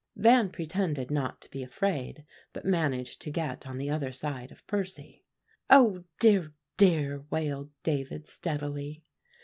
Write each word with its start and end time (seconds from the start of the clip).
Van 0.15 0.49
pretended 0.49 1.11
not 1.11 1.39
to 1.39 1.49
be 1.51 1.61
afraid, 1.61 2.25
but 2.53 2.65
managed 2.65 3.21
to 3.21 3.29
get 3.29 3.67
on 3.67 3.77
the 3.77 3.87
other 3.87 4.11
side 4.11 4.51
of 4.51 4.65
Percy. 4.65 5.23
"Oh, 5.69 6.05
dear 6.19 6.53
dear!" 6.79 7.23
wailed 7.29 7.69
David 7.83 8.27
steadily. 8.27 9.03